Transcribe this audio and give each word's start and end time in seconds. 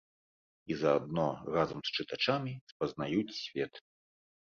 І 0.71 0.77
заадно 0.83 1.27
разам 1.57 1.79
з 1.91 1.95
чытачамі 1.99 2.57
спазнаюць 2.75 3.37
свет. 3.45 3.73